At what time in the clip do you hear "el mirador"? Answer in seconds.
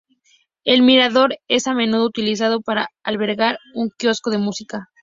0.63-1.37